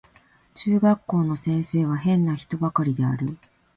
[0.55, 3.37] 中学校の先生は変な人ばかりである